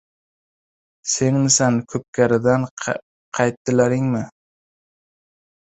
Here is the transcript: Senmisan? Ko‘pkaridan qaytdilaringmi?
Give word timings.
Senmisan? 1.15 1.77
Ko‘pkaridan 1.93 2.67
qaytdilaringmi? 2.87 4.25